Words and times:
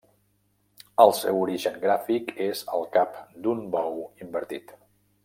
El 1.03 1.13
seu 1.17 1.41
origen 1.47 1.77
gràfic 1.85 2.33
és 2.49 2.65
el 2.79 2.87
cap 2.99 3.21
d'un 3.45 3.63
bou 3.77 4.01
invertit. 4.27 4.79